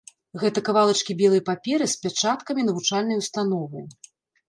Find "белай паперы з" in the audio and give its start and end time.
1.21-2.01